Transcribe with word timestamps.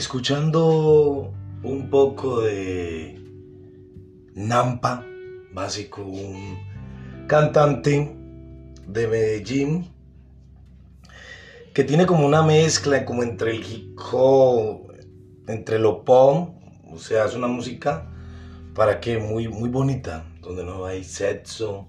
escuchando 0.00 1.30
un 1.62 1.90
poco 1.90 2.40
de 2.40 3.20
Nampa, 4.34 5.04
básico, 5.52 6.00
un 6.00 6.58
cantante 7.28 8.16
de 8.86 9.06
Medellín 9.06 9.90
que 11.74 11.84
tiene 11.84 12.06
como 12.06 12.26
una 12.26 12.42
mezcla 12.42 13.04
como 13.04 13.22
entre 13.22 13.50
el 13.50 13.62
hip 13.62 13.98
hop, 14.10 14.90
entre 15.46 15.78
lo 15.78 16.02
pop, 16.02 16.48
o 16.90 16.98
sea, 16.98 17.26
es 17.26 17.34
una 17.34 17.48
música 17.48 18.10
para 18.74 19.00
que 19.00 19.18
muy 19.18 19.48
muy 19.48 19.68
bonita, 19.68 20.24
donde 20.40 20.64
no 20.64 20.86
hay 20.86 21.04
sexo, 21.04 21.88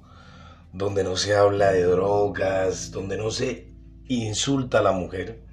donde 0.74 1.06
no 1.06 1.16
se 1.16 1.34
habla 1.34 1.72
de 1.72 1.84
drogas, 1.84 2.92
donde 2.92 3.16
no 3.16 3.32
se 3.32 3.70
insulta 4.10 4.80
a 4.80 4.84
la 4.84 4.92
mujer, 4.92 5.46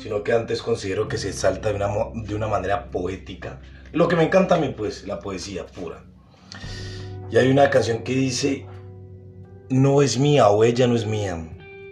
sino 0.00 0.24
que 0.24 0.32
antes 0.32 0.62
considero 0.62 1.08
que 1.08 1.18
se 1.18 1.32
salta 1.32 1.68
de 1.68 1.74
una, 1.74 1.88
de 2.14 2.34
una 2.34 2.48
manera 2.48 2.90
poética. 2.90 3.60
Lo 3.92 4.08
que 4.08 4.16
me 4.16 4.24
encanta 4.24 4.54
a 4.54 4.58
mí, 4.58 4.72
pues, 4.76 5.06
la 5.06 5.18
poesía 5.18 5.66
pura. 5.66 6.04
Y 7.30 7.36
hay 7.36 7.50
una 7.50 7.68
canción 7.70 8.02
que 8.02 8.14
dice, 8.14 8.66
no 9.68 10.02
es 10.02 10.18
mía 10.18 10.48
o 10.48 10.64
ella 10.64 10.86
no 10.86 10.96
es 10.96 11.06
mía. 11.06 11.38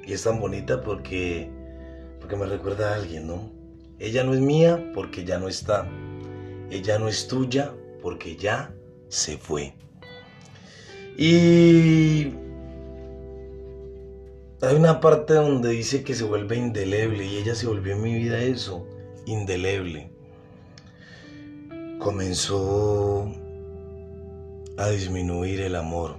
Y 0.06 0.12
es 0.12 0.24
tan 0.24 0.40
bonita 0.40 0.80
porque, 0.80 1.50
porque 2.18 2.36
me 2.36 2.46
recuerda 2.46 2.92
a 2.92 2.94
alguien, 2.96 3.26
¿no? 3.26 3.52
Ella 3.98 4.24
no 4.24 4.32
es 4.32 4.40
mía 4.40 4.90
porque 4.94 5.24
ya 5.24 5.38
no 5.38 5.48
está. 5.48 5.86
Ella 6.70 6.98
no 6.98 7.08
es 7.08 7.28
tuya 7.28 7.74
porque 8.00 8.36
ya 8.36 8.72
se 9.08 9.36
fue. 9.36 9.74
Y 11.16 12.32
hay 14.60 14.74
una 14.74 15.00
parte 15.00 15.34
donde 15.34 15.70
dice 15.70 16.02
que 16.02 16.14
se 16.14 16.24
vuelve 16.24 16.56
indeleble 16.56 17.24
y 17.24 17.36
ella 17.36 17.54
se 17.54 17.68
volvió 17.68 17.94
en 17.94 18.02
mi 18.02 18.14
vida 18.14 18.40
eso, 18.40 18.84
indeleble. 19.24 20.10
Comenzó 22.00 23.30
a 24.76 24.88
disminuir 24.88 25.60
el 25.60 25.76
amor 25.76 26.16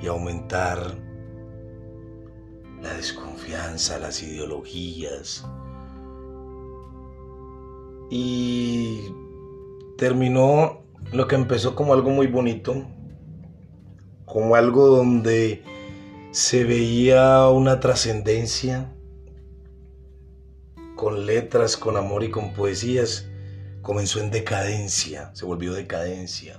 y 0.00 0.06
aumentar 0.06 0.96
la 2.80 2.94
desconfianza, 2.94 3.98
las 3.98 4.22
ideologías. 4.22 5.44
Y 8.10 9.00
terminó 9.98 10.82
lo 11.12 11.26
que 11.26 11.34
empezó 11.34 11.74
como 11.74 11.94
algo 11.94 12.10
muy 12.10 12.28
bonito, 12.28 12.84
como 14.24 14.54
algo 14.54 14.86
donde 14.86 15.71
se 16.32 16.64
veía 16.64 17.46
una 17.48 17.78
trascendencia 17.78 18.90
con 20.96 21.26
letras, 21.26 21.76
con 21.76 21.98
amor 21.98 22.24
y 22.24 22.30
con 22.30 22.54
poesías. 22.54 23.28
Comenzó 23.82 24.20
en 24.20 24.30
decadencia, 24.30 25.30
se 25.34 25.44
volvió 25.44 25.74
decadencia. 25.74 26.58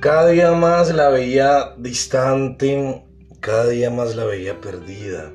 Cada 0.00 0.28
día 0.28 0.52
más 0.52 0.94
la 0.94 1.08
veía 1.08 1.74
distante, 1.78 3.02
cada 3.40 3.68
día 3.68 3.90
más 3.90 4.14
la 4.14 4.24
veía 4.24 4.60
perdida. 4.60 5.32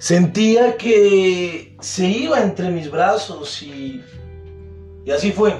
Sentía 0.00 0.76
que 0.76 1.76
se 1.80 2.08
iba 2.08 2.42
entre 2.42 2.70
mis 2.70 2.90
brazos 2.90 3.62
y, 3.62 4.02
y 5.04 5.10
así 5.12 5.30
fue. 5.30 5.54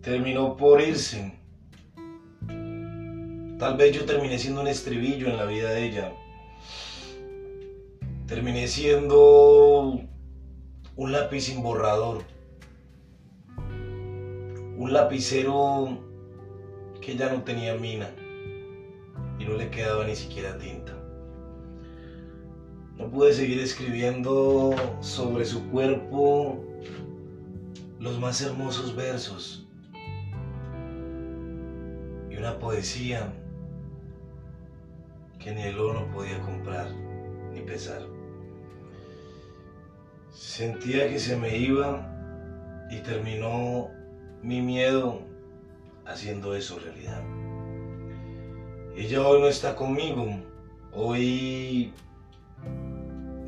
Terminó 0.00 0.56
por 0.56 0.80
irse. 0.80 1.43
Tal 3.58 3.76
vez 3.76 3.92
yo 3.92 4.04
terminé 4.04 4.36
siendo 4.36 4.62
un 4.62 4.66
estribillo 4.66 5.28
en 5.28 5.36
la 5.36 5.44
vida 5.44 5.70
de 5.70 5.86
ella. 5.86 6.12
Terminé 8.26 8.66
siendo 8.66 10.00
un 10.96 11.12
lápiz 11.12 11.42
sin 11.42 11.62
borrador. 11.62 12.24
Un 14.76 14.92
lapicero 14.92 16.00
que 17.00 17.14
ya 17.16 17.32
no 17.32 17.42
tenía 17.42 17.76
mina 17.76 18.10
y 19.38 19.44
no 19.44 19.54
le 19.54 19.70
quedaba 19.70 20.04
ni 20.04 20.16
siquiera 20.16 20.58
tinta. 20.58 20.92
No 22.96 23.08
pude 23.08 23.32
seguir 23.32 23.60
escribiendo 23.60 24.74
sobre 25.00 25.44
su 25.44 25.64
cuerpo 25.70 26.64
los 28.00 28.18
más 28.18 28.40
hermosos 28.42 28.96
versos 28.96 29.68
y 32.30 32.36
una 32.36 32.58
poesía 32.58 33.32
que 35.44 35.54
ni 35.54 35.60
el 35.60 35.78
oro 35.78 36.10
podía 36.10 36.40
comprar 36.40 36.90
ni 37.52 37.60
pesar. 37.60 38.00
Sentía 40.30 41.06
que 41.10 41.18
se 41.18 41.36
me 41.36 41.58
iba 41.58 42.10
y 42.90 43.00
terminó 43.00 43.90
mi 44.42 44.62
miedo 44.62 45.20
haciendo 46.06 46.54
eso 46.54 46.78
realidad. 46.78 47.22
Ella 48.96 49.20
hoy 49.20 49.42
no 49.42 49.48
está 49.48 49.76
conmigo, 49.76 50.26
hoy 50.94 51.92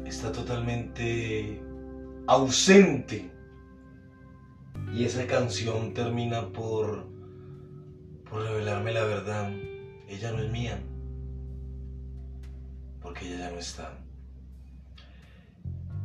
está 0.04 0.32
totalmente 0.32 1.62
ausente 2.26 3.30
y 4.92 5.04
esa 5.04 5.26
canción 5.26 5.94
termina 5.94 6.52
por, 6.52 7.06
por 8.28 8.42
revelarme 8.42 8.92
la 8.92 9.04
verdad. 9.04 9.50
Ella 10.08 10.32
no 10.32 10.42
es 10.42 10.52
mía 10.52 10.78
porque 13.16 13.32
ella 13.32 13.48
ya 13.48 13.50
no 13.50 13.58
está. 13.58 13.98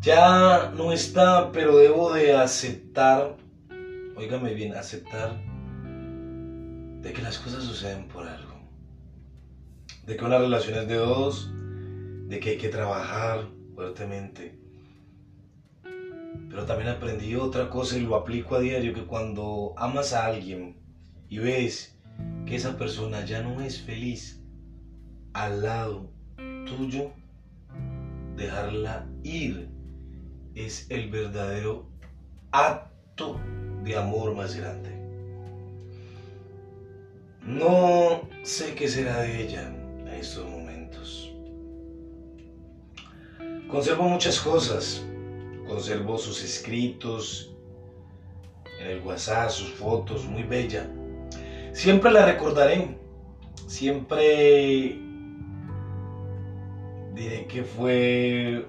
Ya 0.01 0.72
no 0.75 0.91
está, 0.91 1.51
pero 1.51 1.77
debo 1.77 2.13
de 2.13 2.33
aceptar, 2.33 3.35
oígame 4.16 4.53
bien, 4.53 4.75
aceptar 4.75 5.38
de 7.01 7.13
que 7.13 7.22
las 7.22 7.38
cosas 7.38 7.63
suceden 7.63 8.07
por 8.07 8.27
algo. 8.27 8.61
De 10.05 10.16
que 10.16 10.25
una 10.25 10.39
relación 10.39 10.79
es 10.79 10.88
de 10.88 10.95
dos, 10.95 11.51
de 12.27 12.39
que 12.39 12.51
hay 12.51 12.57
que 12.57 12.69
trabajar 12.69 13.47
fuertemente. 13.75 14.59
Pero 16.49 16.66
también 16.66 16.89
aprendí 16.89 17.35
otra 17.35 17.69
cosa 17.69 17.97
y 17.97 18.01
lo 18.01 18.16
aplico 18.16 18.55
a 18.55 18.61
diario, 18.61 18.93
que 18.93 19.05
cuando 19.05 19.73
amas 19.78 20.13
a 20.13 20.25
alguien 20.25 20.79
y 21.29 21.39
ves 21.39 21.97
que 22.45 22.55
esa 22.55 22.78
persona 22.78 23.23
ya 23.25 23.41
no 23.41 23.61
es 23.61 23.81
feliz 23.81 24.41
al 25.33 25.61
lado 25.61 26.20
tuyo, 26.66 27.11
dejarla 28.35 29.07
ir 29.23 29.69
es 30.55 30.88
el 30.89 31.09
verdadero 31.09 31.85
acto 32.51 33.39
de 33.83 33.97
amor 33.97 34.35
más 34.35 34.55
grande. 34.55 34.89
No 37.45 38.22
sé 38.44 38.75
qué 38.75 38.88
será 38.88 39.22
de 39.22 39.44
ella 39.44 39.67
en 39.67 40.07
estos 40.07 40.47
momentos. 40.47 41.33
Conservo 43.67 44.03
muchas 44.03 44.39
cosas. 44.39 45.05
Conservo 45.67 46.17
sus 46.17 46.43
escritos 46.43 47.55
en 48.79 48.88
el 48.88 49.01
WhatsApp, 49.01 49.49
sus 49.49 49.69
fotos, 49.69 50.25
muy 50.25 50.43
bella. 50.43 50.89
Siempre 51.72 52.11
la 52.11 52.25
recordaré. 52.25 52.97
Siempre 53.67 54.99
diré 57.21 57.45
que 57.45 57.63
fue 57.63 58.65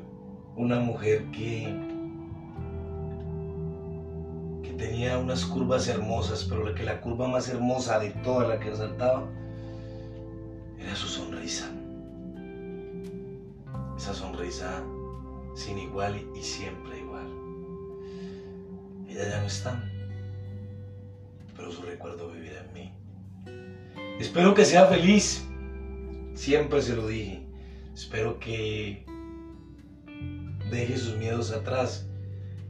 una 0.56 0.78
mujer 0.78 1.24
que, 1.30 1.74
que 4.62 4.72
tenía 4.74 5.18
unas 5.18 5.46
curvas 5.46 5.88
hermosas, 5.88 6.44
pero 6.44 6.64
la 6.64 6.74
que 6.74 6.82
la 6.82 7.00
curva 7.00 7.28
más 7.28 7.48
hermosa 7.48 7.98
de 7.98 8.10
toda 8.10 8.46
la 8.46 8.60
que 8.60 8.68
resaltaba 8.68 9.26
era 10.78 10.94
su 10.94 11.08
sonrisa. 11.08 11.70
Esa 13.96 14.12
sonrisa 14.12 14.84
sin 15.54 15.78
igual 15.78 16.20
y 16.38 16.42
siempre 16.42 16.98
igual. 16.98 17.28
Ella 19.08 19.30
ya 19.30 19.40
no 19.40 19.46
está, 19.46 19.82
pero 21.56 21.70
su 21.70 21.80
recuerdo 21.82 22.30
vivirá 22.30 22.64
en 22.64 22.72
mí. 22.74 22.92
Espero 24.20 24.54
que 24.54 24.66
sea 24.66 24.86
feliz, 24.86 25.48
siempre 26.34 26.82
se 26.82 26.94
lo 26.94 27.06
dije. 27.06 27.41
Espero 27.94 28.38
que 28.38 29.04
deje 30.70 30.96
sus 30.96 31.16
miedos 31.16 31.52
atrás 31.52 32.08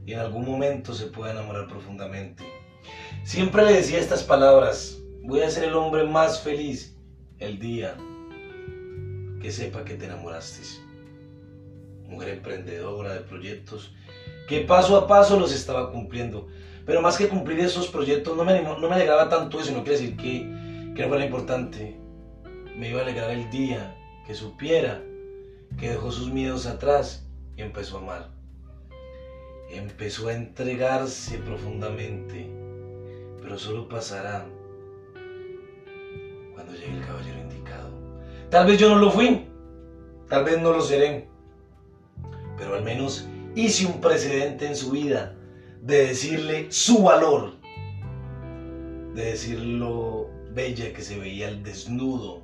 y 0.05 0.13
en 0.13 0.19
algún 0.19 0.45
momento 0.45 0.93
se 0.93 1.07
pueda 1.07 1.31
enamorar 1.31 1.67
profundamente. 1.67 2.43
Siempre 3.23 3.63
le 3.63 3.73
decía 3.73 3.99
estas 3.99 4.23
palabras, 4.23 5.01
voy 5.23 5.41
a 5.41 5.49
ser 5.49 5.63
el 5.63 5.75
hombre 5.75 6.03
más 6.03 6.41
feliz 6.41 6.97
el 7.39 7.57
día 7.57 7.95
que 9.41 9.51
sepa 9.51 9.85
que 9.85 9.95
te 9.95 10.05
enamoraste. 10.05 10.61
Mujer 12.03 12.29
emprendedora 12.29 13.13
de 13.13 13.21
proyectos 13.21 13.93
que 14.47 14.59
paso 14.61 14.97
a 14.97 15.07
paso 15.07 15.39
los 15.39 15.53
estaba 15.53 15.91
cumpliendo. 15.91 16.47
Pero 16.85 17.01
más 17.01 17.17
que 17.17 17.29
cumplir 17.29 17.61
esos 17.61 17.87
proyectos, 17.87 18.35
no 18.35 18.43
me, 18.43 18.61
no 18.61 18.77
me 18.77 18.95
alegraba 18.95 19.29
tanto 19.29 19.61
eso, 19.61 19.71
no 19.71 19.83
quiere 19.83 19.99
decir 19.99 20.17
que, 20.17 20.93
que 20.93 21.01
no 21.01 21.07
fuera 21.07 21.25
importante. 21.25 21.97
Me 22.75 22.89
iba 22.89 22.99
a 22.99 23.03
alegrar 23.03 23.31
el 23.31 23.49
día 23.49 23.95
que 24.27 24.35
supiera 24.35 25.01
que 25.77 25.89
dejó 25.89 26.11
sus 26.11 26.31
miedos 26.31 26.65
atrás 26.65 27.25
y 27.57 27.61
empezó 27.61 27.97
a 27.97 28.01
amar. 28.01 28.29
empezó 29.69 30.27
a 30.27 30.33
entregarse 30.33 31.39
profundamente, 31.39 32.47
pero 33.41 33.57
solo 33.57 33.89
pasará 33.89 34.45
cuando 36.53 36.73
llegue 36.73 36.97
el 36.97 37.05
caballero 37.05 37.39
indicado. 37.39 37.89
Tal 38.51 38.67
vez 38.67 38.77
yo 38.77 38.89
no 38.89 38.97
lo 38.97 39.09
fui, 39.09 39.47
tal 40.29 40.43
vez 40.43 40.61
no 40.61 40.73
lo 40.73 40.81
seré, 40.81 41.27
pero 42.57 42.75
al 42.75 42.83
menos 42.83 43.27
hice 43.55 43.87
un 43.87 43.99
precedente 43.99 44.67
en 44.67 44.75
su 44.75 44.91
vida 44.91 45.35
de 45.81 46.07
decirle 46.07 46.71
su 46.71 47.03
valor, 47.03 47.53
de 49.15 49.25
decir 49.25 49.59
lo 49.59 50.29
bella 50.53 50.93
que 50.93 51.01
se 51.01 51.17
veía 51.17 51.49
el 51.49 51.63
desnudo, 51.63 52.43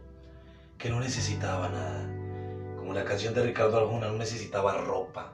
que 0.78 0.90
no 0.90 1.00
necesitaba 1.00 1.70
nada. 1.70 2.19
Como 2.90 3.00
la 3.00 3.06
canción 3.06 3.36
de 3.36 3.44
Ricardo 3.44 3.78
Arjona, 3.78 4.08
no 4.08 4.18
necesitaba 4.18 4.76
ropa, 4.80 5.32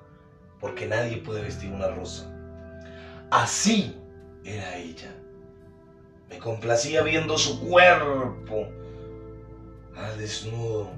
porque 0.59 0.87
nadie 0.87 1.15
puede 1.15 1.41
vestir 1.41 1.71
una 1.71 1.87
rosa. 1.87 2.29
Así 3.31 3.95
era 4.43 4.75
ella. 4.75 5.15
Me 6.29 6.37
complacía 6.37 7.01
viendo 7.01 7.37
su 7.37 7.65
cuerpo 7.65 8.67
al 9.95 10.17
desnudo. 10.17 10.89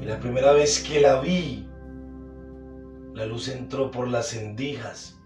Y 0.00 0.04
la 0.04 0.20
primera 0.20 0.52
vez 0.52 0.78
que 0.80 1.00
la 1.00 1.18
vi, 1.18 1.66
la 3.14 3.26
luz 3.26 3.48
entró 3.48 3.90
por 3.90 4.06
las 4.06 4.32
endijas 4.32 5.18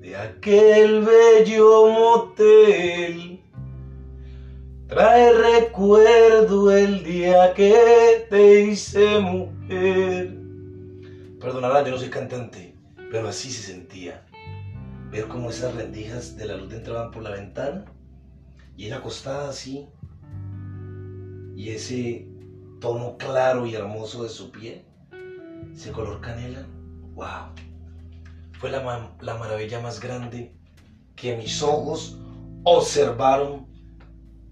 de 0.00 0.16
aquel 0.16 1.04
bello 1.04 1.86
motel. 1.86 3.37
Trae 4.88 5.34
recuerdo 5.34 6.72
el 6.72 7.04
día 7.04 7.52
que 7.52 8.26
te 8.30 8.62
hice 8.62 9.18
mujer. 9.18 10.34
Perdonarán, 11.38 11.84
yo 11.84 11.90
no 11.90 11.98
soy 11.98 12.08
cantante, 12.08 12.74
pero 13.10 13.28
así 13.28 13.50
se 13.50 13.70
sentía. 13.70 14.24
Ver 15.10 15.28
cómo 15.28 15.50
esas 15.50 15.74
rendijas 15.74 16.38
de 16.38 16.46
la 16.46 16.56
luz 16.56 16.72
entraban 16.72 17.10
por 17.10 17.22
la 17.22 17.32
ventana 17.32 17.84
y 18.78 18.86
él 18.86 18.94
acostada 18.94 19.50
así. 19.50 19.86
Y 21.54 21.68
ese 21.68 22.26
tono 22.80 23.18
claro 23.18 23.66
y 23.66 23.74
hermoso 23.74 24.22
de 24.22 24.30
su 24.30 24.50
piel, 24.50 24.86
ese 25.70 25.92
color 25.92 26.22
canela, 26.22 26.66
wow. 27.14 27.52
Fue 28.58 28.70
la, 28.70 29.12
la 29.20 29.34
maravilla 29.36 29.80
más 29.80 30.00
grande 30.00 30.56
que 31.14 31.36
mis 31.36 31.62
ojos 31.62 32.18
observaron 32.64 33.68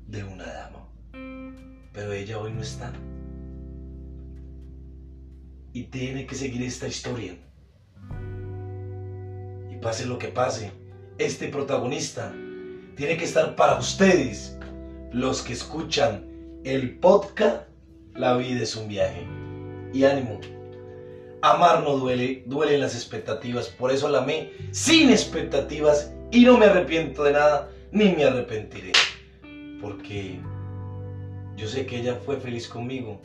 de 0.07 0.25
una 0.25 0.47
dama. 0.47 0.89
Pero 1.93 2.13
ella 2.13 2.39
hoy 2.39 2.53
no 2.53 2.63
está. 2.63 2.93
Y 5.73 5.85
tiene 5.85 6.27
que 6.27 6.35
seguir 6.35 6.63
esta 6.63 6.87
historia. 6.87 7.37
Y 9.71 9.77
pase 9.77 10.07
lo 10.07 10.19
que 10.19 10.29
pase, 10.29 10.73
este 11.19 11.49
protagonista 11.49 12.33
tiene 12.97 13.17
que 13.17 13.25
estar 13.25 13.57
para 13.57 13.79
ustedes, 13.79 14.59
los 15.13 15.43
que 15.43 15.53
escuchan 15.53 16.25
el 16.65 16.99
podcast 16.99 17.69
La 18.15 18.37
vida 18.37 18.63
es 18.63 18.75
un 18.77 18.89
viaje. 18.89 19.27
Y 19.93 20.05
ánimo. 20.05 20.41
Amar 21.43 21.83
no 21.83 21.97
duele, 21.97 22.43
duelen 22.47 22.81
las 22.81 22.95
expectativas. 22.95 23.69
Por 23.69 23.93
eso 23.93 24.09
la 24.09 24.19
amé 24.19 24.53
sin 24.73 25.11
expectativas 25.11 26.13
y 26.31 26.45
no 26.45 26.59
me 26.59 26.67
arrepiento 26.67 27.25
de 27.25 27.33
nada, 27.33 27.71
ni 27.93 28.13
me 28.13 28.25
arrepentiré. 28.25 28.93
Porque 29.87 30.41
yo 31.57 31.69
sé 31.69 31.87
que 31.87 32.01
ella 32.01 32.19
fue 32.27 32.39
feliz 32.39 32.67
conmigo 32.67 33.21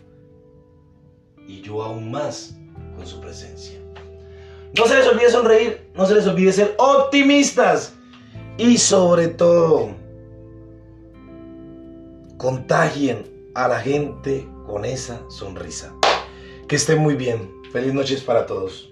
y 1.47 1.59
yo 1.61 1.81
aún 1.81 2.11
más 2.11 2.55
con 2.95 3.07
su 3.07 3.19
presencia. 3.19 3.79
No 4.77 4.85
se 4.85 4.95
les 4.95 5.07
olvide 5.07 5.31
sonreír, 5.31 5.89
no 5.95 6.05
se 6.05 6.13
les 6.13 6.27
olvide 6.27 6.53
ser 6.53 6.75
optimistas 6.77 7.95
y 8.59 8.77
sobre 8.77 9.29
todo 9.29 9.95
contagien 12.37 13.23
a 13.55 13.67
la 13.67 13.79
gente 13.79 14.47
con 14.67 14.85
esa 14.85 15.19
sonrisa. 15.31 15.95
Que 16.67 16.75
estén 16.75 16.99
muy 16.99 17.15
bien. 17.15 17.51
Feliz 17.71 17.91
noches 17.91 18.21
para 18.21 18.45
todos. 18.45 18.90